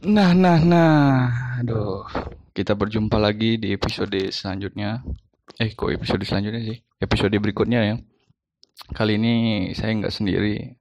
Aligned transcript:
Nah, 0.00 0.32
nah, 0.32 0.56
nah. 0.64 1.28
Aduh, 1.60 2.08
kita 2.56 2.72
berjumpa 2.72 3.20
lagi 3.20 3.60
di 3.60 3.76
episode 3.76 4.16
selanjutnya. 4.32 5.04
Eh, 5.60 5.76
kok 5.76 5.92
episode 5.92 6.24
selanjutnya 6.24 6.72
sih? 6.72 6.80
Episode 6.96 7.36
berikutnya 7.36 7.80
ya. 7.84 7.96
Kali 8.96 9.20
ini 9.20 9.34
saya 9.76 9.92
nggak 9.92 10.08
sendiri. 10.08 10.72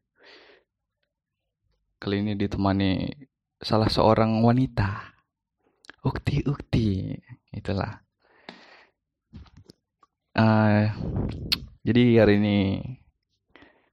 Kali 1.99 2.23
ini 2.23 2.39
ditemani 2.39 3.11
salah 3.59 3.91
seorang 3.91 4.39
wanita. 4.39 5.11
Ukti, 6.07 6.39
ukti. 6.47 7.11
Itulah. 7.51 7.99
Eh, 10.31 10.85
jadi 11.83 12.23
hari 12.23 12.39
ini 12.39 12.57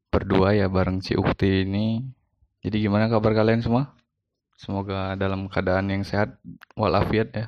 berdua 0.06 0.54
ya 0.54 0.70
bareng 0.70 1.02
si 1.02 1.18
Ukti 1.18 1.66
ini. 1.66 1.98
Jadi 2.62 2.78
gimana 2.78 3.10
kabar 3.10 3.34
kalian 3.34 3.66
semua? 3.66 3.95
Semoga 4.56 5.12
dalam 5.20 5.52
keadaan 5.52 5.92
yang 5.92 6.02
sehat 6.02 6.40
walafiat 6.72 7.28
ya. 7.36 7.46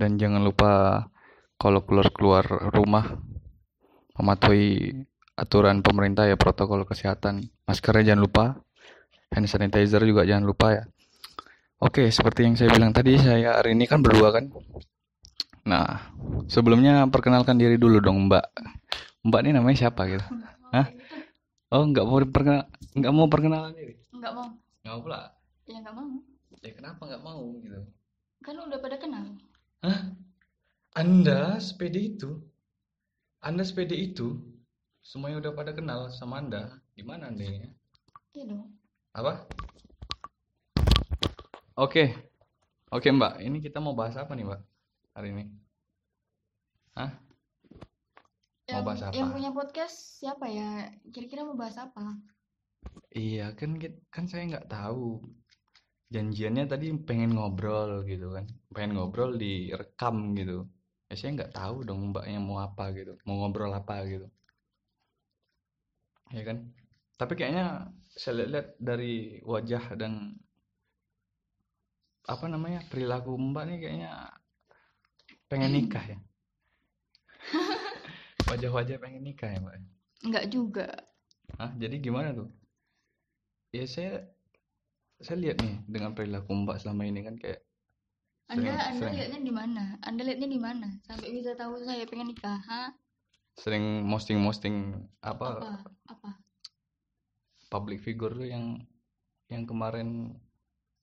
Dan 0.00 0.16
jangan 0.16 0.40
lupa 0.40 1.04
kalau 1.60 1.84
keluar-keluar 1.84 2.72
rumah 2.72 3.20
mematuhi 4.16 5.04
aturan 5.38 5.84
pemerintah 5.84 6.26
ya 6.26 6.34
protokol 6.34 6.88
kesehatan. 6.88 7.52
Maskernya 7.68 8.12
jangan 8.12 8.22
lupa. 8.24 8.44
Hand 9.28 9.44
sanitizer 9.44 10.00
juga 10.08 10.24
jangan 10.24 10.48
lupa 10.48 10.66
ya. 10.72 10.84
Oke, 11.78 12.10
seperti 12.10 12.42
yang 12.42 12.58
saya 12.58 12.74
bilang 12.74 12.90
tadi, 12.90 13.14
saya 13.20 13.60
hari 13.60 13.76
ini 13.76 13.86
kan 13.86 14.02
berdua 14.02 14.34
kan. 14.34 14.50
Nah, 15.62 16.10
sebelumnya 16.50 17.06
perkenalkan 17.06 17.54
diri 17.54 17.78
dulu 17.78 18.02
dong, 18.02 18.26
Mbak. 18.26 18.46
Mbak 19.28 19.40
ini 19.46 19.50
namanya 19.54 19.76
siapa 19.86 20.10
gitu? 20.10 20.26
Hah? 20.74 20.90
Oh, 21.70 21.84
nggak 21.86 22.02
mau 22.02 22.18
perkenal, 22.24 22.66
nggak 22.96 23.12
mau 23.14 23.28
perkenalan 23.30 23.76
diri? 23.76 23.94
Nggak 24.10 24.32
mau. 24.32 24.48
Nggak 24.82 24.92
mau 24.96 25.00
pula. 25.04 25.20
Ya 25.68 25.78
nggak 25.84 25.94
mau. 25.94 26.08
Ya 26.62 26.74
kenapa 26.74 27.06
nggak 27.06 27.22
mau 27.22 27.54
gitu? 27.62 27.80
Kan 28.42 28.58
udah 28.58 28.78
pada 28.82 28.96
kenal. 28.98 29.38
Hah? 29.82 30.10
Anda 30.98 31.62
sepede 31.62 32.16
itu? 32.18 32.42
Anda 33.38 33.62
sepede 33.62 33.94
itu? 33.94 34.42
Semuanya 35.02 35.38
udah 35.38 35.52
pada 35.54 35.70
kenal 35.70 36.10
sama 36.10 36.42
Anda. 36.42 36.82
Gimana 36.98 37.30
Anda 37.30 37.46
ini? 37.46 37.70
Iya 38.34 38.44
dong. 38.50 38.74
Apa? 39.14 39.46
Oke. 41.78 42.10
Oke, 42.90 43.08
Mbak. 43.14 43.38
Ini 43.38 43.58
kita 43.62 43.78
mau 43.78 43.94
bahas 43.94 44.18
apa 44.18 44.34
nih, 44.34 44.42
Mbak? 44.48 44.60
Hari 45.14 45.28
ini? 45.30 45.44
Hah? 46.98 47.14
Mau 48.68 48.82
Yang, 48.82 48.84
bahas 48.84 49.00
apa? 49.06 49.14
yang 49.14 49.28
punya 49.30 49.50
podcast 49.54 49.96
siapa 50.18 50.46
ya? 50.50 50.90
Kira-kira 51.14 51.46
mau 51.46 51.54
bahas 51.54 51.78
apa? 51.78 52.18
Iya, 53.14 53.54
kan 53.54 53.78
kan 54.10 54.24
saya 54.26 54.44
nggak 54.50 54.68
tahu. 54.68 55.22
Janjiannya 56.08 56.64
tadi 56.64 56.88
pengen 57.04 57.36
ngobrol 57.36 58.04
gitu 58.08 58.32
kan. 58.32 58.48
Pengen 58.72 58.96
ngobrol 58.96 59.36
direkam 59.36 60.32
gitu. 60.32 60.64
Ya 61.08 61.14
saya 61.16 61.36
nggak 61.36 61.52
tahu 61.52 61.84
dong 61.84 62.12
Mbaknya 62.12 62.40
mau 62.40 62.64
apa 62.64 62.92
gitu. 62.96 63.16
Mau 63.28 63.44
ngobrol 63.44 63.72
apa 63.76 64.04
gitu. 64.08 64.28
Ya 66.32 66.42
kan? 66.44 66.72
Tapi 67.20 67.32
kayaknya 67.36 67.92
saya 68.08 68.44
lihat 68.48 68.76
dari 68.80 69.40
wajah 69.44 69.96
dan 70.00 70.36
apa 72.28 72.44
namanya 72.44 72.84
perilaku 72.88 73.36
Mbak 73.36 73.64
nih 73.68 73.78
kayaknya 73.80 74.12
pengen 75.48 75.72
nikah 75.72 76.04
ya. 76.04 76.18
Wajah-wajah 78.52 78.96
pengen 79.00 79.24
nikah 79.24 79.48
ya 79.48 79.58
Mbak. 79.60 79.74
Nggak 80.28 80.46
juga. 80.52 80.88
Hah? 81.56 81.72
Jadi 81.80 81.96
gimana 82.04 82.36
tuh? 82.36 82.48
Ya 83.72 83.84
saya 83.88 84.28
saya 85.18 85.38
lihat 85.38 85.58
nih 85.58 85.82
dengan 85.84 86.14
perilaku 86.14 86.54
Mbak 86.54 86.78
selama 86.78 87.02
ini 87.04 87.20
kan 87.22 87.34
kayak 87.34 87.60
Anda 88.48 88.64
sering 88.64 88.78
Anda 88.78 88.96
sering 88.96 89.14
lihatnya 89.14 89.40
di 89.42 89.52
mana? 89.52 89.82
Anda 90.00 90.22
lihatnya 90.24 90.48
di 90.48 90.60
mana? 90.60 90.88
Sampai 91.04 91.28
bisa 91.30 91.52
tahu 91.52 91.76
saya 91.82 92.04
pengen 92.04 92.28
nikah? 92.28 92.58
Hah? 92.60 92.90
sering 93.58 94.06
posting-posting 94.06 94.94
apa 95.18 95.58
Apa? 95.58 95.72
Apa? 96.06 96.30
public 97.68 97.98
figure 97.98 98.30
tuh 98.32 98.46
yang 98.46 98.78
yang 99.50 99.66
kemarin 99.66 100.38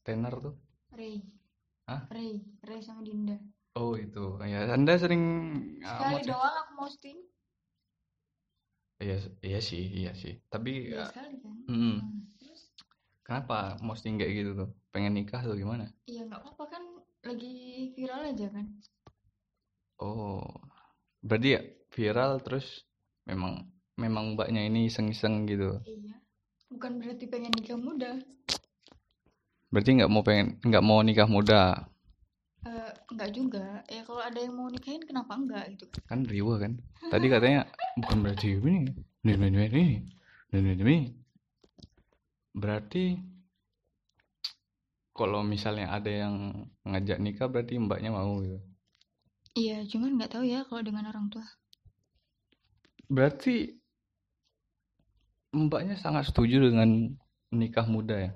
tenar 0.01 0.39
tuh. 0.39 0.55
Ray. 0.89 1.19
Hah? 1.85 2.07
Ray. 2.07 2.39
Ray 2.63 2.79
sama 2.79 3.03
Dinda. 3.03 3.35
Oh 3.75 3.99
itu. 3.99 4.39
Ya 4.41 4.71
Anda 4.71 4.95
sering 4.95 5.23
ah, 5.83 5.99
Sekali 5.99 6.13
posting- 6.15 6.31
doang 6.31 6.55
aku 6.55 6.71
posting. 6.79 7.17
Iya 9.03 9.17
iya 9.43 9.59
sih, 9.59 9.83
iya 9.91 10.11
sih. 10.15 10.39
Tapi 10.47 10.95
Iya 10.95 11.03
ya, 11.03 11.05
sekali 11.11 11.35
kan. 11.43 11.55
mm, 11.67 11.75
Hmm. 11.75 11.99
Kenapa 13.25 13.73
posting 13.81 14.21
kayak 14.21 14.33
gitu 14.37 14.51
tuh? 14.53 14.69
Pengen 14.93 15.17
nikah 15.17 15.41
atau 15.41 15.57
gimana? 15.57 15.89
Iya 16.05 16.29
nggak 16.29 16.45
apa-apa 16.45 16.77
kan 16.77 16.83
lagi 17.25 17.89
viral 17.97 18.21
aja 18.29 18.47
kan. 18.53 18.65
Oh, 19.97 20.45
berarti 21.25 21.57
ya 21.57 21.61
viral 21.89 22.45
terus 22.45 22.85
memang 23.25 23.65
memang 23.97 24.37
mbaknya 24.37 24.61
ini 24.69 24.85
iseng-iseng 24.85 25.49
gitu. 25.49 25.81
Iya. 25.89 26.21
Bukan 26.69 27.01
berarti 27.01 27.25
pengen 27.25 27.49
nikah 27.57 27.81
muda. 27.81 28.21
Berarti 29.73 29.89
nggak 29.97 30.11
mau 30.13 30.21
pengen 30.21 30.61
nggak 30.61 30.85
mau 30.85 31.01
nikah 31.01 31.25
muda. 31.25 31.89
Eh, 32.61 32.91
enggak 33.09 33.33
juga. 33.33 33.81
Ya 33.89 34.05
kalau 34.05 34.21
ada 34.21 34.37
yang 34.37 34.53
mau 34.53 34.69
nikahin 34.69 35.01
kenapa 35.01 35.33
enggak 35.33 35.73
gitu 35.73 35.89
kan. 35.89 36.01
Kan 36.05 36.19
riwa 36.29 36.61
kan. 36.61 36.77
Tadi 37.09 37.25
katanya 37.25 37.65
bukan 37.97 38.17
berarti 38.21 38.53
ini. 38.53 38.85
Ini 39.25 39.33
ini 39.33 39.47
ini 39.49 39.65
ini. 39.65 39.85
Ini 40.53 40.71
ini. 40.77 40.97
Berarti 42.55 43.03
kalau 45.15 45.41
misalnya 45.43 45.87
ada 45.97 46.11
yang 46.11 46.35
ngajak 46.89 47.17
nikah 47.23 47.47
berarti 47.51 47.73
mbaknya 47.79 48.11
mau 48.11 48.33
gitu. 48.43 48.59
Iya, 49.55 49.87
cuman 49.91 50.19
nggak 50.19 50.31
tahu 50.35 50.43
ya 50.43 50.59
kalau 50.67 50.83
dengan 50.83 51.07
orang 51.11 51.27
tua. 51.31 51.45
Berarti 53.07 53.55
mbaknya 55.55 55.95
sangat 55.95 56.23
setuju 56.29 56.57
dengan 56.67 57.15
nikah 57.55 57.87
muda 57.87 58.15
ya? 58.27 58.31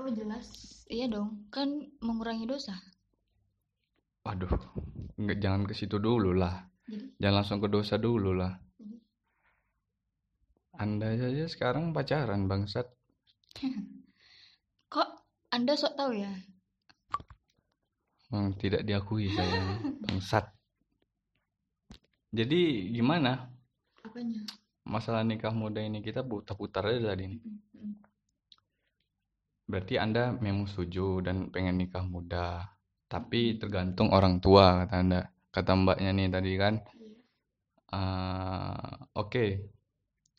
Oh 0.00 0.08
jelas. 0.08 0.48
Iya 0.88 1.06
dong. 1.12 1.30
Kan 1.52 1.68
mengurangi 2.00 2.48
dosa. 2.48 2.72
Waduh, 4.24 4.48
nggak 5.20 5.38
jangan 5.42 5.62
ke 5.68 5.74
situ 5.76 5.96
dulu 6.00 6.32
lah. 6.32 6.64
Jadi, 6.88 7.06
Jangan 7.20 7.34
langsung 7.42 7.58
ke 7.60 7.68
dosa 7.68 7.94
dulu 7.98 8.32
lah. 8.32 8.52
jadi 8.80 8.96
Anda 10.80 11.08
saja 11.20 11.44
sekarang 11.50 11.92
pacaran 11.92 12.48
bangsat. 12.48 12.86
kok 14.92 15.08
Anda 15.52 15.72
sok 15.76 15.94
tahu 15.98 16.12
ya? 16.16 16.32
Hmm, 18.32 18.56
tidak 18.56 18.82
diakui 18.88 19.28
saya 19.28 19.76
bangsat. 20.04 20.44
Jadi 22.32 22.88
gimana 22.96 23.44
Apanya? 24.00 24.40
masalah 24.88 25.22
nikah 25.22 25.52
muda 25.52 25.80
ini 25.84 26.00
kita 26.00 26.24
putar-putar 26.24 26.88
aja 26.88 27.12
tadi 27.12 27.24
nih. 27.28 27.40
Mm-mm. 27.44 27.92
Berarti 29.68 29.94
Anda 30.00 30.32
memang 30.32 30.64
setuju 30.68 31.20
dan 31.26 31.52
pengen 31.52 31.76
nikah 31.80 32.04
muda, 32.04 32.72
tapi 33.12 33.56
tergantung 33.60 34.08
orang 34.16 34.40
tua 34.40 34.84
kata 34.84 34.94
Anda. 35.02 35.20
Kata 35.52 35.72
mbaknya 35.76 36.10
nih 36.16 36.28
tadi 36.32 36.52
kan. 36.56 36.74
Ah, 37.92 39.04
Oke, 39.12 39.68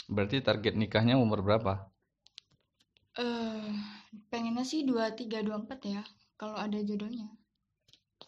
berarti 0.09 0.41
target 0.41 0.73
nikahnya 0.81 1.16
umur 1.22 1.46
berapa? 1.46 1.92
Eh, 3.13 3.69
pengennya 4.34 4.66
sih 4.66 4.81
23 4.85 5.46
24 5.46 5.79
ya. 5.85 6.01
Kalau 6.34 6.57
ada 6.57 6.78
jodohnya. 6.81 7.29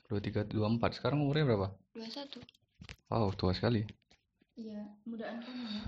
23, 0.08 0.46
24. 0.46 0.94
Sekarang 0.94 1.26
umurnya 1.26 1.50
berapa? 1.50 1.68
21. 1.98 2.38
Wow, 3.10 3.34
tua 3.34 3.52
sekali. 3.58 3.82
Iya, 4.56 4.86
mudaan 5.04 5.42
kamu 5.42 5.66
ya. 5.66 5.82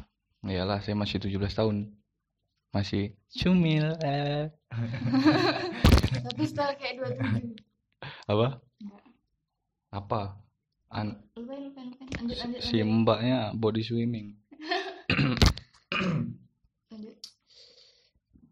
Iyalah, 0.48 0.80
saya 0.82 0.98
masih 0.98 1.22
17 1.22 1.54
tahun. 1.54 1.94
Masih 2.74 3.14
cumil. 3.38 3.94
eh. 4.02 4.50
Tapi 6.26 6.44
setelah 6.44 6.74
kayak 6.76 6.98
27. 7.22 7.54
Apa? 8.28 8.48
Enggak. 8.82 9.04
Apa? 9.94 10.22
An 10.88 11.20
Lupain, 11.36 11.68
lupain, 11.68 11.88
lupain. 11.92 12.08
Lanjut, 12.18 12.38
lanjut, 12.40 12.62
si 12.64 12.80
mbaknya 12.82 13.52
body 13.54 13.82
swimming. 13.84 14.36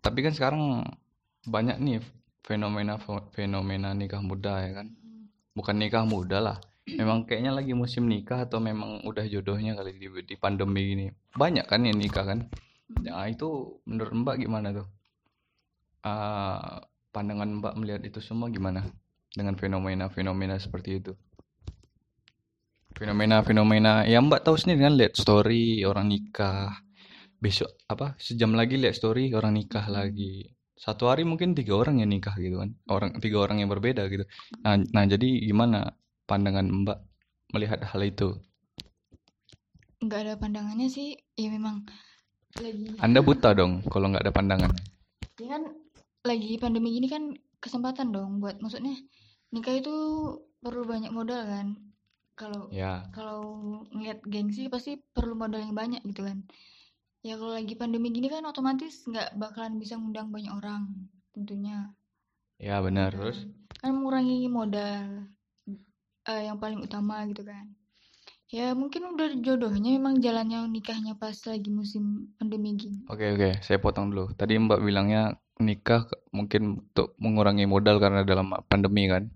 Tapi 0.06 0.20
kan 0.22 0.34
sekarang 0.38 0.86
banyak 1.50 1.82
nih 1.82 1.98
fenomena 2.46 3.02
fenomena 3.34 3.90
nikah 3.98 4.22
muda 4.22 4.62
ya 4.62 4.72
kan. 4.78 4.94
Bukan 5.58 5.82
nikah 5.82 6.06
muda 6.06 6.38
lah. 6.38 6.58
Memang 6.86 7.26
kayaknya 7.26 7.58
lagi 7.58 7.74
musim 7.74 8.06
nikah 8.06 8.46
atau 8.46 8.62
memang 8.62 9.02
udah 9.10 9.26
jodohnya 9.26 9.74
kali 9.74 9.98
di, 9.98 10.06
di 10.06 10.36
pandemi 10.38 10.94
ini. 10.94 11.10
Banyak 11.34 11.66
kan 11.66 11.82
yang 11.82 11.98
nikah 11.98 12.22
kan. 12.22 12.46
Nah, 13.02 13.26
itu 13.26 13.82
menurut 13.90 14.14
Mbak 14.14 14.36
gimana 14.46 14.70
tuh? 14.70 14.86
Ah, 16.06 16.86
pandangan 17.10 17.50
Mbak 17.58 17.74
melihat 17.82 18.02
itu 18.06 18.22
semua 18.22 18.54
gimana? 18.54 18.86
Dengan 19.34 19.58
fenomena-fenomena 19.58 20.62
seperti 20.62 21.02
itu. 21.02 21.18
Fenomena-fenomena 22.94 24.06
ya 24.06 24.22
Mbak 24.22 24.46
tahu 24.46 24.54
sendiri 24.54 24.86
kan 24.86 24.94
lihat 24.94 25.18
story 25.18 25.82
orang 25.82 26.14
nikah. 26.14 26.85
Besok 27.46 27.70
apa? 27.86 28.18
Sejam 28.18 28.58
lagi 28.58 28.74
lihat 28.74 28.98
story 28.98 29.30
orang 29.38 29.54
nikah 29.54 29.86
lagi. 29.86 30.50
satu 30.76 31.08
hari 31.08 31.24
mungkin 31.24 31.54
tiga 31.54 31.78
orang 31.78 32.02
yang 32.02 32.10
nikah 32.10 32.34
gitu 32.42 32.58
kan. 32.58 32.74
Orang 32.90 33.22
tiga 33.22 33.38
orang 33.46 33.62
yang 33.62 33.70
berbeda 33.70 34.10
gitu. 34.10 34.26
Nah, 34.66 34.82
nah 34.92 35.06
jadi 35.06 35.46
gimana 35.46 35.94
pandangan 36.26 36.66
mbak 36.66 37.06
melihat 37.54 37.86
hal 37.86 38.02
itu? 38.02 38.34
Nggak 40.02 40.20
ada 40.26 40.34
pandangannya 40.42 40.90
sih. 40.90 41.22
Ya 41.38 41.54
memang 41.54 41.86
lagi 42.58 42.98
anda 42.98 43.22
buta 43.22 43.54
dong 43.54 43.86
kalau 43.94 44.10
nggak 44.10 44.26
ada 44.26 44.34
pandangan. 44.34 44.74
Ya 45.38 45.48
kan 45.54 45.70
lagi 46.26 46.58
pandemi 46.58 46.98
gini 46.98 47.08
kan 47.14 47.38
kesempatan 47.62 48.10
dong 48.10 48.42
buat 48.42 48.58
maksudnya 48.58 48.98
nikah 49.54 49.78
itu 49.78 49.96
perlu 50.66 50.82
banyak 50.82 51.14
modal 51.14 51.46
kan. 51.46 51.78
Kalau 52.36 52.68
ya. 52.74 53.06
kalau 53.14 53.46
ngeliat 53.94 54.20
gengsi 54.26 54.68
pasti 54.68 54.98
perlu 54.98 55.38
modal 55.38 55.62
yang 55.62 55.78
banyak 55.78 56.02
gitu 56.10 56.26
kan 56.26 56.44
ya 57.26 57.42
kalau 57.42 57.58
lagi 57.58 57.74
pandemi 57.74 58.14
gini 58.14 58.30
kan 58.30 58.46
otomatis 58.46 59.02
nggak 59.10 59.34
bakalan 59.42 59.82
bisa 59.82 59.98
ngundang 59.98 60.30
banyak 60.30 60.54
orang 60.54 61.10
tentunya. 61.34 61.90
Ya 62.62 62.78
benar. 62.86 63.10
Kan 63.10 63.18
terus? 63.18 63.38
kan 63.82 63.92
mengurangi 63.98 64.46
modal 64.46 65.26
eh, 66.30 66.42
yang 66.46 66.62
paling 66.62 66.86
utama 66.86 67.26
gitu 67.26 67.42
kan. 67.42 67.74
Ya 68.54 68.78
mungkin 68.78 69.18
udah 69.18 69.42
jodohnya 69.42 69.98
memang 69.98 70.22
jalannya 70.22 70.70
nikahnya 70.70 71.18
pas 71.18 71.34
lagi 71.50 71.74
musim 71.74 72.30
pandemi 72.38 72.78
gini. 72.78 73.10
Oke 73.10 73.34
oke. 73.34 73.50
Saya 73.66 73.82
potong 73.82 74.14
dulu. 74.14 74.30
Tadi 74.38 74.62
mbak 74.62 74.86
bilangnya 74.86 75.34
nikah 75.58 76.06
mungkin 76.30 76.86
untuk 76.86 77.18
mengurangi 77.18 77.66
modal 77.66 77.98
karena 77.98 78.22
dalam 78.22 78.54
pandemi 78.70 79.10
kan? 79.10 79.34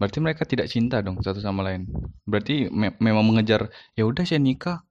Berarti 0.00 0.18
mereka 0.18 0.42
tidak 0.48 0.72
cinta 0.72 1.04
dong 1.04 1.20
satu 1.20 1.38
sama 1.38 1.62
lain? 1.62 1.86
Berarti 2.26 2.66
me- 2.72 2.96
memang 2.98 3.22
mengejar 3.28 3.70
ya 3.94 4.08
udah 4.08 4.24
saya 4.26 4.42
nikah 4.42 4.82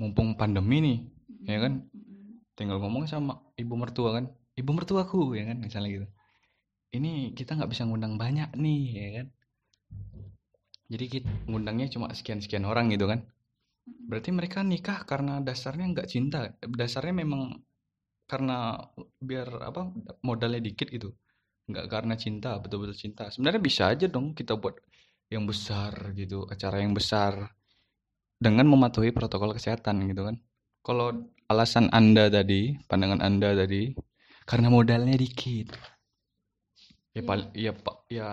mumpung 0.00 0.36
pandemi 0.38 0.78
nih 0.80 0.98
ya 1.48 1.58
kan? 1.64 1.84
Tinggal 2.56 2.78
ngomong 2.78 3.08
sama 3.08 3.40
ibu 3.56 3.74
mertua 3.76 4.20
kan? 4.20 4.24
Ibu 4.56 4.70
mertuaku 4.76 5.34
ya 5.36 5.48
kan? 5.48 5.58
Misalnya 5.60 5.90
gitu. 5.90 6.06
Ini 6.92 7.32
kita 7.32 7.56
nggak 7.56 7.70
bisa 7.72 7.88
ngundang 7.88 8.20
banyak 8.20 8.52
nih 8.56 8.82
ya 8.92 9.10
kan? 9.20 9.26
Jadi 10.92 11.04
kita 11.08 11.28
ngundangnya 11.48 11.88
cuma 11.88 12.12
sekian-sekian 12.12 12.68
orang 12.68 12.92
gitu 12.92 13.08
kan? 13.08 13.24
Berarti 13.82 14.30
mereka 14.30 14.60
nikah 14.60 15.08
karena 15.08 15.40
dasarnya 15.40 15.88
nggak 15.88 16.08
cinta? 16.08 16.52
Dasarnya 16.60 17.24
memang 17.24 17.64
karena 18.28 18.76
biar 19.20 19.48
apa 19.64 19.88
modalnya 20.20 20.60
dikit 20.60 20.92
gitu? 20.92 21.16
Nggak 21.64 21.86
karena 21.88 22.14
cinta 22.20 22.60
betul-betul 22.60 22.96
cinta. 22.96 23.32
Sebenarnya 23.32 23.62
bisa 23.64 23.88
aja 23.88 24.04
dong 24.04 24.36
kita 24.36 24.60
buat 24.60 24.76
yang 25.32 25.48
besar 25.48 26.12
gitu 26.12 26.44
acara 26.44 26.84
yang 26.84 26.92
besar 26.92 27.48
dengan 28.42 28.66
mematuhi 28.66 29.14
protokol 29.14 29.54
kesehatan 29.54 30.10
gitu 30.10 30.26
kan. 30.26 30.36
Kalau 30.82 31.30
alasan 31.46 31.86
anda 31.94 32.26
tadi 32.26 32.74
pandangan 32.90 33.22
anda 33.22 33.54
tadi 33.54 33.94
karena 34.42 34.66
modalnya 34.66 35.14
dikit. 35.14 35.70
Ya 37.14 37.22
pal 37.22 37.54
ya 37.54 37.70
pak 37.70 37.96
ya 38.10 38.28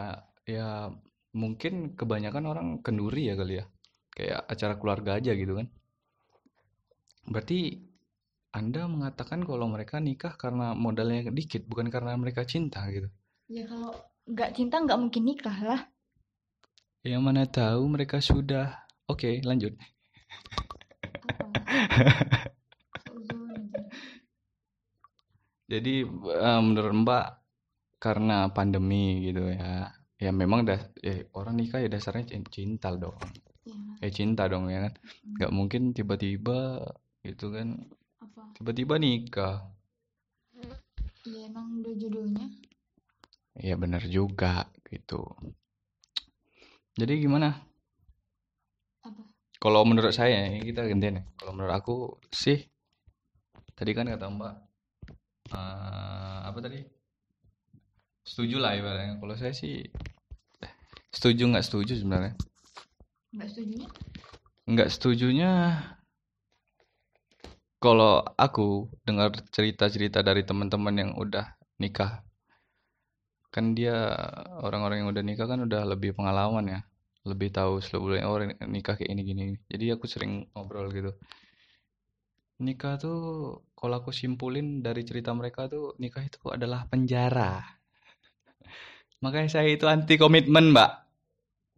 ya 0.49 0.89
mungkin 1.37 1.93
kebanyakan 1.93 2.43
orang 2.49 2.67
kenduri 2.81 3.29
ya 3.29 3.37
kali 3.37 3.61
ya. 3.61 3.65
Kayak 4.09 4.49
acara 4.49 4.73
keluarga 4.81 5.11
aja 5.21 5.31
gitu 5.37 5.53
kan. 5.61 5.69
Berarti 7.29 7.85
anda 8.49 8.89
mengatakan 8.89 9.45
kalau 9.45 9.69
mereka 9.69 10.01
nikah 10.01 10.33
karena 10.33 10.73
modalnya 10.73 11.29
dikit 11.29 11.69
bukan 11.69 11.93
karena 11.93 12.17
mereka 12.17 12.41
cinta 12.49 12.81
gitu? 12.89 13.05
Ya 13.45 13.69
kalau 13.69 13.93
nggak 14.25 14.57
cinta 14.57 14.81
nggak 14.81 14.97
mungkin 14.97 15.23
nikah 15.29 15.57
lah. 15.61 15.81
Yang 17.05 17.21
mana 17.21 17.43
tahu 17.45 17.85
mereka 17.85 18.17
sudah 18.17 18.73
oke 19.05 19.45
lanjut. 19.45 19.77
Seuzon 19.77 19.85
aja. 19.85 19.98
Jadi 25.69 25.93
eh, 26.09 26.61
menurut 26.65 26.93
mbak 27.05 27.25
karena 28.01 28.49
pandemi 28.49 29.21
gitu 29.29 29.53
ya 29.53 29.93
ya 30.19 30.31
memang 30.35 30.67
das 30.67 30.83
ya, 30.99 31.23
orang 31.31 31.55
nikah 31.55 31.79
ya 31.79 31.87
dasarnya 31.87 32.27
cin- 32.35 32.51
cinta 32.51 32.91
dong. 32.97 33.15
Ya 34.01 34.09
eh 34.09 34.11
cinta 34.11 34.49
dong 34.49 34.67
ya 34.67 34.89
kan. 34.89 34.93
Mm. 34.97 35.35
nggak 35.39 35.51
mungkin 35.55 35.81
tiba-tiba 35.95 36.83
gitu 37.23 37.53
kan 37.53 37.87
apa? 38.19 38.41
tiba-tiba 38.57 38.95
nikah. 38.99 39.69
Ya 41.23 41.39
emang 41.47 41.79
udah 41.79 41.93
jodohnya? 41.95 42.47
Ya 43.59 43.75
benar 43.75 44.03
juga 44.07 44.67
gitu. 44.87 45.23
Jadi 46.99 47.13
gimana 47.23 47.68
kalau 49.59 49.83
menurut 49.83 50.15
saya 50.15 50.49
ini 50.49 50.63
kita 50.63 50.87
gantian 50.87 51.19
ya. 51.19 51.23
Kalau 51.35 51.51
menurut 51.51 51.75
aku 51.75 51.95
sih 52.31 52.63
tadi 53.75 53.91
kan 53.91 54.07
kata 54.07 54.25
mbak 54.31 54.53
eh, 55.53 56.39
apa 56.47 56.59
tadi? 56.63 56.79
Setuju 58.23 58.57
lah 58.57 58.73
ibaratnya. 58.79 59.19
Kalau 59.19 59.35
saya 59.35 59.51
sih 59.51 59.83
setuju 61.11 61.51
nggak 61.51 61.65
setuju 61.65 61.93
sebenarnya. 61.99 62.33
Nggak 63.35 63.49
setuju 63.51 63.85
nggak 64.69 64.89
setujunya 64.93 65.51
kalau 67.81 68.21
aku 68.37 68.85
dengar 69.01 69.33
cerita-cerita 69.49 70.21
dari 70.21 70.45
teman-teman 70.45 70.93
yang 70.93 71.11
udah 71.17 71.57
nikah 71.81 72.21
kan 73.49 73.73
dia 73.73 74.13
orang-orang 74.61 75.01
yang 75.01 75.09
udah 75.09 75.25
nikah 75.25 75.49
kan 75.49 75.65
udah 75.65 75.89
lebih 75.89 76.13
pengalaman 76.13 76.69
ya 76.69 76.79
lebih 77.27 77.51
tahu 77.51 77.83
seluk-beluknya 77.83 78.27
orang 78.31 78.49
nikah 78.71 78.95
kayak 78.95 79.11
ini 79.11 79.21
gini 79.27 79.43
jadi 79.67 79.99
aku 79.99 80.07
sering 80.07 80.47
ngobrol 80.55 80.87
gitu. 80.95 81.11
Nikah 82.59 82.99
tuh 82.99 83.19
kalau 83.71 84.03
aku 84.03 84.11
simpulin 84.11 84.83
dari 84.83 85.07
cerita 85.07 85.31
mereka 85.31 85.71
tuh 85.71 85.95
nikah 85.95 86.23
itu 86.27 86.43
adalah 86.51 86.83
penjara. 86.91 87.63
Makanya 89.23 89.49
saya 89.59 89.71
itu 89.71 89.87
anti 89.87 90.19
komitmen 90.19 90.75
mbak. 90.75 90.91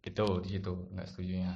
Gitu 0.02 0.26
di 0.42 0.48
situ. 0.58 0.72
Nggak 0.90 1.06
setujunya. 1.06 1.52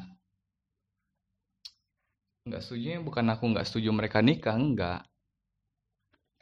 Nggak 2.47 2.62
setujunya 2.62 2.99
bukan 3.03 3.27
aku 3.35 3.44
nggak 3.50 3.67
setuju 3.67 3.91
mereka 3.91 4.23
nikah 4.23 4.55
enggak 4.55 5.00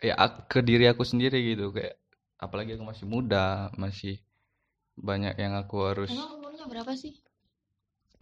ya 0.04 0.12
ak- 0.20 0.52
ke 0.52 0.60
diri 0.60 0.84
aku 0.92 1.08
sendiri 1.08 1.40
gitu. 1.40 1.72
Kayak 1.72 1.96
apalagi 2.36 2.76
aku 2.76 2.84
masih 2.84 3.08
muda 3.08 3.72
masih 3.80 4.20
banyak 5.00 5.34
yang 5.40 5.56
aku 5.56 5.76
harus 5.88 6.12
emang 6.12 6.38
umurnya 6.38 6.68
berapa 6.68 6.92
sih 6.94 7.16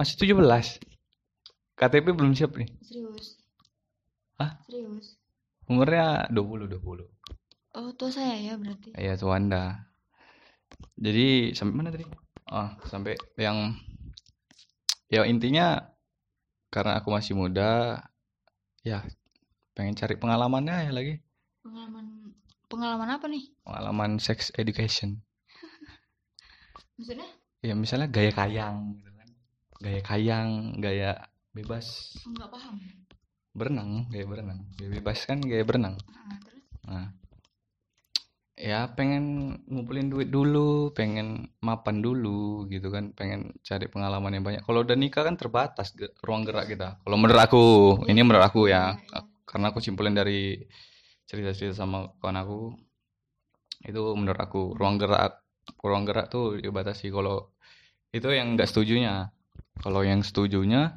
masih 0.02 0.34
17 0.34 0.82
KTP 1.78 2.10
belum 2.10 2.34
siap 2.34 2.58
nih. 2.58 2.66
Serius. 2.82 3.38
Hah? 4.34 4.58
serius? 4.66 5.14
Umurnya 5.70 6.26
20 6.26 6.66
20 6.74 7.06
oh 7.78 7.88
tua 7.94 8.10
saya 8.10 8.34
ya 8.34 8.58
berarti? 8.58 8.98
Iya 8.98 9.14
tuh 9.14 9.30
Anda. 9.30 9.86
Jadi 10.98 11.54
sampai 11.54 11.74
mana 11.78 11.94
tadi? 11.94 12.02
Ah 12.50 12.74
sampai 12.90 13.14
yang 13.38 13.78
ya 15.06 15.22
intinya 15.22 15.86
karena 16.74 16.98
aku 16.98 17.14
masih 17.14 17.38
muda 17.38 18.02
ya 18.82 19.06
pengen 19.78 19.94
cari 19.94 20.18
pengalamannya 20.18 20.90
ya 20.90 20.92
lagi. 20.92 21.14
Pengalaman 21.62 22.34
pengalaman 22.66 23.08
apa 23.14 23.30
nih? 23.30 23.54
Pengalaman 23.62 24.18
sex 24.18 24.50
education. 24.58 25.22
Maksudnya? 26.98 27.30
Ya 27.62 27.78
misalnya 27.78 28.10
gaya 28.10 28.34
kayang 28.34 28.98
gitu 28.98 29.11
gaya 29.82 30.00
kayang 30.06 30.78
gaya 30.78 31.18
bebas. 31.50 32.14
Nggak 32.22 32.50
paham. 32.54 32.78
Berenang 33.52 34.06
gaya 34.08 34.24
berenang. 34.24 34.60
Gaya 34.78 34.90
bebas 34.96 35.18
kan 35.26 35.42
gaya 35.42 35.66
berenang. 35.66 35.98
Ah, 36.14 36.38
terus? 36.46 36.64
Nah. 36.86 37.08
Ya 38.52 38.86
pengen 38.94 39.58
ngumpulin 39.66 40.06
duit 40.06 40.30
dulu 40.30 40.94
pengen 40.94 41.50
mapan 41.58 41.98
dulu 41.98 42.70
gitu 42.70 42.94
kan. 42.94 43.10
Pengen 43.10 43.58
cari 43.66 43.90
pengalaman 43.90 44.38
yang 44.38 44.44
banyak. 44.46 44.62
Kalau 44.62 44.86
udah 44.86 44.94
nikah 44.94 45.26
kan 45.26 45.34
terbatas 45.34 45.90
ge- 45.98 46.14
ruang 46.22 46.46
gerak 46.46 46.70
kita. 46.70 47.02
Kalau 47.02 47.16
menurut 47.18 47.42
aku 47.42 47.64
ini 48.06 48.22
menurut 48.22 48.46
aku 48.46 48.70
ya 48.70 48.94
Iya, 48.94 49.02
iya. 49.02 49.20
karena 49.42 49.66
aku 49.74 49.82
simpulin 49.82 50.14
dari 50.14 50.62
cerita-cerita 51.26 51.74
sama 51.74 52.12
kawan 52.22 52.38
aku 52.38 52.58
itu 53.82 54.02
menurut 54.14 54.38
aku 54.38 54.78
ruang 54.78 54.94
gerak 55.00 55.42
ruang 55.82 56.06
gerak 56.06 56.30
tuh 56.30 56.54
dibatasi. 56.60 57.10
Kalau 57.10 57.50
itu 58.14 58.28
yang 58.30 58.54
nggak 58.54 58.68
setujunya 58.70 59.32
kalau 59.82 60.06
yang 60.06 60.22
setujunya 60.22 60.94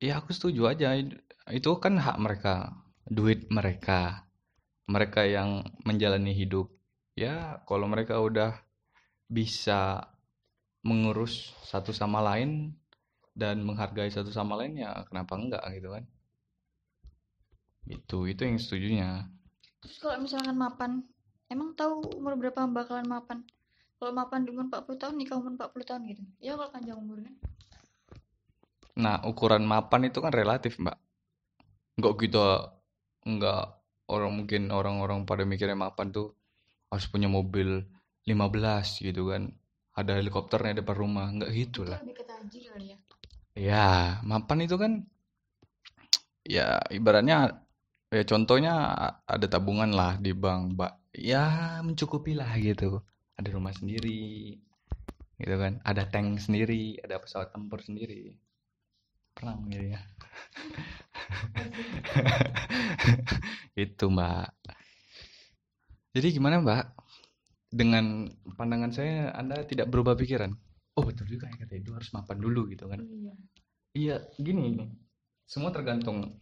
ya 0.00 0.22
aku 0.22 0.32
setuju 0.32 0.72
aja. 0.72 0.96
Itu 1.52 1.76
kan 1.82 2.00
hak 2.00 2.16
mereka 2.16 2.72
duit 3.04 3.52
mereka. 3.52 4.24
Mereka 4.88 5.28
yang 5.28 5.68
menjalani 5.84 6.32
hidup. 6.32 6.72
Ya 7.12 7.60
kalau 7.68 7.84
mereka 7.90 8.16
udah 8.22 8.56
bisa 9.28 10.08
mengurus 10.80 11.52
satu 11.68 11.92
sama 11.92 12.24
lain 12.24 12.72
dan 13.36 13.60
menghargai 13.60 14.08
satu 14.08 14.32
sama 14.32 14.56
lain 14.56 14.80
ya 14.80 15.04
kenapa 15.12 15.36
enggak 15.36 15.64
gitu 15.76 15.92
kan? 15.92 16.04
Itu 17.84 18.18
itu 18.24 18.40
yang 18.48 18.56
setujunya. 18.56 19.28
Terus 19.84 19.96
kalau 20.00 20.24
misalkan 20.24 20.56
mapan 20.56 21.04
emang 21.52 21.76
tahu 21.76 22.16
umur 22.16 22.40
berapa 22.40 22.64
bakalan 22.64 23.04
mapan 23.04 23.44
kalau 23.98 24.14
mapan 24.14 24.46
di 24.46 24.54
umur 24.54 24.70
40 24.70 24.94
tahun 24.94 25.14
nikah 25.18 25.36
umur 25.42 25.52
40 25.58 25.82
tahun 25.90 26.02
gitu. 26.06 26.22
Ya 26.38 26.54
kalau 26.54 26.70
panjang 26.70 26.98
umur 26.98 27.18
kan 27.22 27.34
nah 28.98 29.22
ukuran 29.22 29.62
mapan 29.62 30.10
itu 30.10 30.18
kan 30.18 30.34
relatif 30.34 30.74
mbak. 30.82 30.98
Nggak 32.02 32.14
kita 32.18 32.74
nggak 33.22 33.62
orang 34.10 34.32
mungkin 34.42 34.62
orang-orang 34.74 35.22
pada 35.22 35.46
mikirnya 35.46 35.78
mapan 35.78 36.10
tuh 36.10 36.34
harus 36.90 37.06
punya 37.06 37.30
mobil 37.30 37.86
15 38.26 38.98
gitu 39.06 39.30
kan. 39.30 39.54
Ada 39.94 40.18
helikopternya 40.18 40.82
depan 40.82 40.94
rumah 40.98 41.26
nggak 41.30 41.50
gitu 41.54 41.86
Itu 41.86 41.90
lah. 41.90 42.02
Lebih 42.02 42.26
kali 42.74 42.86
ya. 42.90 42.98
ya 43.54 43.88
mapan 44.26 44.66
itu 44.66 44.74
kan 44.78 44.92
ya 46.42 46.82
ibaratnya 46.90 47.66
ya 48.10 48.22
contohnya 48.26 48.74
ada 49.26 49.46
tabungan 49.46 49.94
lah 49.94 50.18
di 50.18 50.34
bank 50.34 50.74
mbak. 50.74 50.92
Ya 51.14 51.78
mencukupi 51.86 52.34
lah 52.34 52.50
gitu 52.58 53.02
ada 53.38 53.48
rumah 53.54 53.72
sendiri 53.72 54.58
gitu 55.38 55.54
kan 55.54 55.78
ada 55.86 56.02
tank 56.10 56.42
sendiri 56.42 56.98
ada 57.00 57.22
pesawat 57.22 57.54
tempur 57.54 57.78
sendiri 57.78 58.34
perang 59.32 59.70
gitu 59.70 59.94
ya 59.94 60.00
itu 63.86 64.04
mbak 64.10 64.50
jadi 66.10 66.28
gimana 66.34 66.58
mbak 66.58 66.84
dengan 67.70 68.26
pandangan 68.58 68.90
saya 68.90 69.30
anda 69.38 69.62
tidak 69.62 69.86
berubah 69.88 70.18
pikiran 70.18 70.50
oh 70.98 71.04
betul 71.06 71.30
juga 71.30 71.46
ya 71.46 71.62
kata 71.62 71.78
itu 71.78 71.94
harus 71.94 72.10
mapan 72.10 72.42
dulu 72.42 72.66
gitu 72.66 72.90
kan 72.90 72.98
Iya. 73.06 73.32
Iya, 73.96 74.16
gini 74.36 74.62
ini. 74.70 74.84
Semua 75.48 75.72
tergantung 75.72 76.38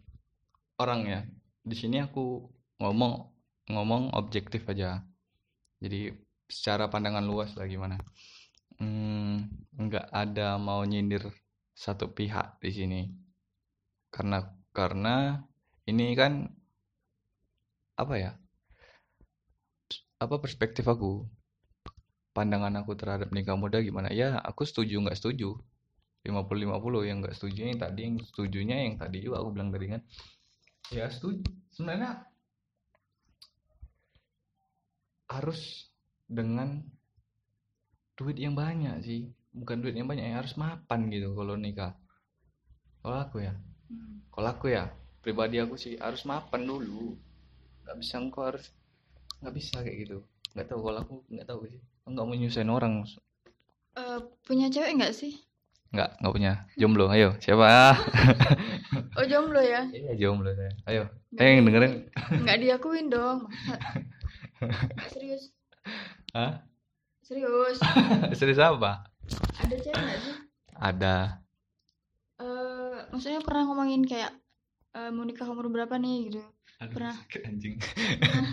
orang 0.76 1.00
ya. 1.06 1.20
Di 1.62 1.76
sini 1.78 2.02
aku 2.02 2.44
ngomong 2.82 3.12
ngomong 3.70 4.12
objektif 4.12 4.66
aja. 4.68 5.00
Jadi 5.80 6.10
secara 6.46 6.86
pandangan 6.90 7.24
luas 7.24 7.54
lah 7.58 7.66
gimana. 7.66 7.98
Hmm, 8.78 9.46
nggak 9.76 10.06
ada 10.12 10.56
mau 10.60 10.82
nyindir 10.86 11.28
satu 11.76 12.10
pihak 12.12 12.58
di 12.62 12.70
sini. 12.72 13.00
Karena 14.10 14.42
karena 14.72 15.42
ini 15.86 16.12
kan 16.16 16.46
apa 17.96 18.14
ya? 18.16 18.32
Apa 20.16 20.40
perspektif 20.40 20.88
aku? 20.88 21.28
Pandangan 22.32 22.72
aku 22.80 22.92
terhadap 22.96 23.32
nikah 23.32 23.56
muda 23.56 23.80
gimana? 23.80 24.12
Ya, 24.12 24.36
aku 24.40 24.64
setuju 24.68 25.00
nggak 25.00 25.16
setuju. 25.16 25.56
50-50 26.26 27.06
yang 27.06 27.22
nggak 27.22 27.36
setuju 27.38 27.60
yang 27.70 27.78
tadi 27.78 28.00
yang 28.02 28.16
setujunya 28.18 28.76
yang 28.90 28.94
tadi 28.98 29.22
juga 29.22 29.46
aku 29.46 29.54
bilang 29.54 29.70
tadi 29.70 29.86
kan 29.94 30.02
ya 30.90 31.06
setuju 31.06 31.46
sebenarnya 31.70 32.26
harus 35.30 35.85
dengan 36.28 36.82
duit 38.18 38.36
yang 38.44 38.54
banyak 38.56 38.94
sih 39.06 39.20
bukan 39.56 39.76
duit 39.82 39.94
yang 39.96 40.08
banyak 40.10 40.26
ya 40.28 40.36
harus 40.40 40.54
mapan 40.60 41.00
gitu 41.14 41.28
kalau 41.38 41.54
nikah 41.56 41.92
kalau 43.02 43.18
aku 43.24 43.38
ya 43.46 43.54
Hmm. 43.86 44.18
kalau 44.34 44.50
aku 44.50 44.66
ya 44.74 44.90
pribadi 45.22 45.62
aku 45.62 45.78
sih 45.78 45.94
harus 46.02 46.26
mapan 46.26 46.66
dulu 46.66 47.14
nggak 47.86 47.96
bisa 48.02 48.18
engkau 48.18 48.42
harus 48.50 48.66
nggak 49.38 49.54
bisa 49.54 49.76
kayak 49.84 49.98
gitu 50.02 50.18
nggak 50.58 50.66
tahu 50.66 50.80
kalau 50.86 51.00
aku 51.06 51.14
nggak 51.30 51.46
tahu 51.46 51.60
sih 51.70 51.80
nggak 52.10 52.26
mau 52.26 52.34
nyusahin 52.34 52.70
orang 52.74 52.94
Eh, 53.96 54.20
punya 54.46 54.66
cewek 54.74 54.92
nggak 54.98 55.14
sih? 55.14 55.32
nggak 55.94 56.10
nggak 56.18 56.32
punya 56.34 56.52
jomblo 56.74 57.06
ayo 57.14 57.38
siapa 57.38 57.94
Oh 59.16 59.24
jomblo 59.24 59.62
ya? 59.64 59.86
Iya 59.88 60.12
jomblo 60.20 60.52
saya. 60.52 60.72
Ayo, 60.84 61.02
eh 61.40 61.56
yang 61.56 61.64
dengerin. 61.64 61.92
Nggak 62.44 62.58
diakuin 62.60 63.06
dong. 63.08 63.48
Masa? 63.48 63.80
Serius. 65.14 65.55
Hah? 66.32 66.62
Serius. 67.22 67.78
Serius 68.38 68.60
apa? 68.62 69.10
Ada 69.58 69.74
cewek 69.82 69.98
nggak 69.98 70.20
sih? 70.22 70.34
Ada. 70.76 71.16
Eh, 72.36 72.98
maksudnya 73.10 73.40
pernah 73.42 73.64
ngomongin 73.66 74.04
kayak 74.04 74.30
eh, 74.94 75.10
mau 75.10 75.24
nikah 75.24 75.48
umur 75.48 75.66
berapa 75.72 75.96
nih 75.96 76.30
gitu? 76.30 76.42
Aduh, 76.76 76.92
Pernah. 76.92 77.14
sakit 77.16 77.42
anjing. 77.48 77.74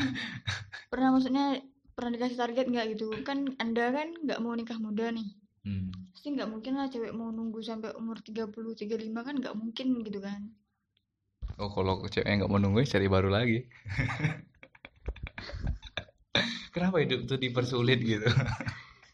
Pernah 0.92 1.10
maksudnya 1.12 1.46
pernah 1.94 2.12
dikasih 2.16 2.38
target 2.40 2.66
nggak 2.72 2.86
gitu? 2.98 3.12
Kan 3.28 3.54
anda 3.60 3.92
kan 3.92 4.14
nggak 4.14 4.40
mau 4.42 4.56
nikah 4.56 4.80
muda 4.80 5.12
nih. 5.12 5.28
Hmm. 5.68 5.92
Pasti 6.16 6.32
nggak 6.32 6.50
mungkin 6.50 6.74
lah 6.80 6.88
cewek 6.88 7.12
mau 7.12 7.30
nunggu 7.30 7.60
sampai 7.62 7.92
umur 8.00 8.22
30, 8.24 8.50
35 8.52 9.12
kan 9.28 9.36
nggak 9.38 9.56
mungkin 9.58 10.02
gitu 10.06 10.20
kan. 10.24 10.50
Oh, 11.60 11.70
kalau 11.70 12.02
cewek 12.08 12.26
nggak 12.26 12.50
mau 12.50 12.58
nunggu 12.58 12.82
cari 12.88 13.06
baru 13.12 13.30
lagi. 13.30 13.68
Kenapa 16.74 16.98
hidup 17.00 17.30
tuh 17.30 17.38
dipersulit 17.38 18.00
gitu? 18.02 18.26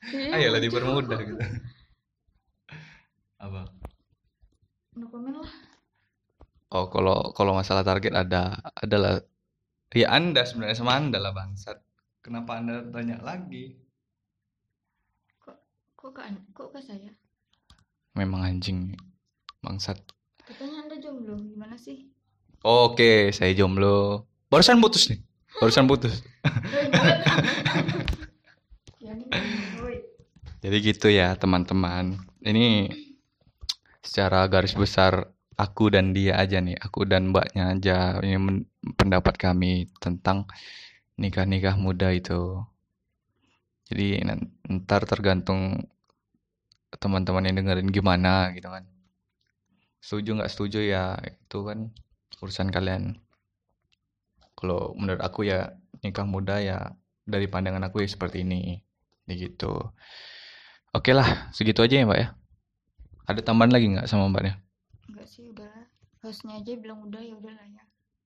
Iya, 0.10 0.40
Ayolah 0.40 0.62
dipermudah 0.64 1.20
gitu. 1.22 1.42
Apa? 3.38 3.62
No 4.96 5.06
comment 5.12 5.38
lah. 5.44 5.54
Oh, 6.72 6.88
kalau 6.88 7.36
kalau 7.36 7.54
masalah 7.58 7.84
target 7.84 8.14
ada 8.16 8.58
adalah 8.78 9.20
ya 9.92 10.08
Anda 10.14 10.48
sebenarnya 10.48 10.78
sama 10.80 10.96
Anda 10.96 11.20
lah 11.20 11.34
bangsat. 11.36 11.78
Kenapa 12.24 12.58
Anda 12.64 12.86
tanya 12.90 13.20
lagi? 13.22 13.76
Kok 16.00 16.16
ke, 16.16 16.22
an- 16.24 16.48
kok 16.56 16.72
ke 16.72 16.80
saya? 16.80 17.12
Memang 18.16 18.42
anjing 18.48 18.96
bangsat. 19.62 20.00
Katanya 20.48 20.88
anda 20.88 20.96
jomblo, 20.98 21.38
gimana 21.38 21.76
sih? 21.78 22.10
Oke, 22.66 23.30
saya 23.36 23.52
jomblo. 23.54 24.26
Barusan 24.50 24.82
putus 24.82 25.12
nih. 25.12 25.20
Barusan 25.58 25.90
putus. 25.90 26.22
Jadi 30.60 30.78
gitu 30.86 31.10
ya 31.10 31.34
teman-teman. 31.34 32.22
Ini 32.46 32.94
secara 34.06 34.46
garis 34.46 34.78
besar 34.78 35.34
aku 35.60 35.92
dan 35.92 36.14
dia 36.16 36.38
aja 36.40 36.62
nih, 36.62 36.78
aku 36.80 37.04
dan 37.10 37.34
mbaknya 37.34 37.76
aja 37.76 38.22
ini 38.24 38.64
pendapat 38.96 39.36
kami 39.36 39.92
tentang 39.98 40.48
nikah-nikah 41.20 41.76
muda 41.76 42.14
itu. 42.16 42.64
Jadi 43.90 44.22
ntar 44.70 45.04
tergantung 45.10 45.90
teman-teman 46.96 47.50
yang 47.50 47.56
dengerin 47.60 47.90
gimana 47.90 48.54
gitu 48.54 48.70
kan. 48.72 48.86
Setuju 50.00 50.40
nggak 50.40 50.52
setuju 50.52 50.80
ya 50.80 51.20
itu 51.20 51.58
kan 51.66 51.92
urusan 52.40 52.72
kalian. 52.72 53.20
Kalau 54.60 54.92
menurut 55.00 55.24
aku 55.24 55.48
ya 55.48 55.72
nikah 56.04 56.28
muda 56.28 56.60
ya 56.60 56.92
dari 57.24 57.48
pandangan 57.48 57.88
aku 57.88 58.04
ya 58.04 58.12
seperti 58.12 58.44
ini. 58.44 58.84
Jadi 59.24 59.56
gitu. 59.56 59.72
Oke 60.92 61.16
lah, 61.16 61.48
segitu 61.56 61.80
aja 61.80 61.96
ya 61.96 62.04
mbak 62.04 62.20
ya. 62.20 62.28
Ada 63.24 63.40
tambahan 63.40 63.72
lagi 63.72 63.88
nggak 63.88 64.12
sama 64.12 64.28
mbaknya? 64.28 64.60
Enggak 65.08 65.32
sih, 65.32 65.48
udahlah. 65.48 65.88
Hostnya 66.20 66.60
aja 66.60 66.76
bilang 66.76 67.08
udah 67.08 67.24
ya 67.24 67.40
udahlah 67.40 67.64
ya. 67.72 67.84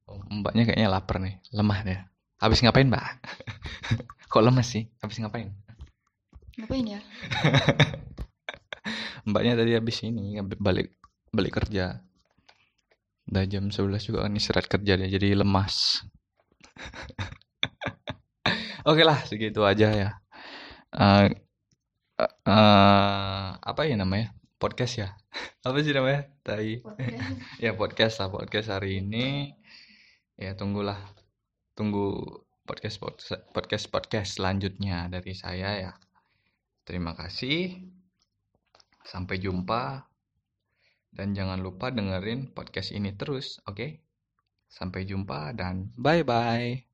Oh, 0.09 0.17
mbaknya 0.31 0.65
kayaknya 0.65 0.89
lapar 0.89 1.21
nih, 1.21 1.37
lemah 1.53 1.79
deh. 1.85 1.99
Habis 2.41 2.65
ngapain 2.65 2.89
mbak? 2.89 3.21
Kok 4.33 4.41
lemes 4.41 4.65
sih? 4.65 4.89
Habis 5.05 5.21
ngapain? 5.21 5.53
Ngapain 6.57 6.97
ya? 6.97 6.99
Mbaknya 9.29 9.55
tadi 9.55 9.71
habis 9.75 10.03
ini 10.03 10.39
balik 10.59 10.91
balik 11.31 11.53
kerja. 11.55 12.03
Udah 13.23 13.43
jam 13.47 13.71
11 13.71 14.03
juga 14.03 14.27
kan 14.27 14.35
istirahat 14.35 14.67
kerja 14.67 14.99
dia 14.99 15.07
jadi 15.07 15.39
lemas. 15.39 16.03
Oke 18.89 19.03
lah, 19.05 19.19
segitu 19.27 19.63
aja 19.63 19.89
ya. 19.93 20.09
Eh, 20.93 21.27
eh, 22.23 23.47
apa 23.57 23.81
ya 23.87 23.95
namanya? 23.97 24.33
Podcast 24.59 24.93
ya? 24.99 25.09
Apa 25.67 25.83
sih 25.83 25.91
namanya? 25.91 26.29
Tai. 26.45 26.83
Podcast. 26.83 27.27
Ya 27.63 27.71
podcast 27.75 28.15
lah 28.21 28.29
podcast 28.31 28.67
hari 28.71 29.03
ini. 29.03 29.51
Ya 30.39 30.55
tunggulah, 30.55 30.99
tunggu 31.75 32.15
podcast 32.63 33.03
podcast 33.51 33.85
podcast 33.91 34.39
selanjutnya 34.39 35.11
dari 35.11 35.35
saya 35.35 35.69
ya. 35.79 35.91
Terima 36.87 37.15
kasih. 37.15 37.83
Sampai 39.03 39.39
jumpa. 39.39 40.07
Dan 41.13 41.37
jangan 41.37 41.61
lupa 41.61 41.93
dengerin 41.93 42.57
podcast 42.57 42.89
ini 42.89 43.13
terus, 43.13 43.61
oke? 43.69 44.01
Sampai 44.77 45.01
jumpa 45.09 45.39
dan 45.59 45.75
bye 46.03 46.23
bye. 46.25 46.92